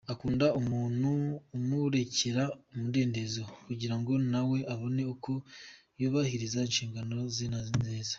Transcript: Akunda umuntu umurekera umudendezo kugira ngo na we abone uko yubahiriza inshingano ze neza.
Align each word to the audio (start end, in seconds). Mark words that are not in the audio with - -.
Akunda 0.13 0.45
umuntu 0.61 1.09
umurekera 1.57 2.43
umudendezo 2.73 3.41
kugira 3.65 3.95
ngo 3.99 4.13
na 4.31 4.41
we 4.49 4.59
abone 4.73 5.03
uko 5.13 5.31
yubahiriza 5.99 6.59
inshingano 6.67 7.17
ze 7.35 7.45
neza. 7.53 8.09